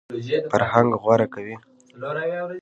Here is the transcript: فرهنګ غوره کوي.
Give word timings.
فرهنګ 0.51 0.89
غوره 1.01 1.27
کوي. 1.33 1.55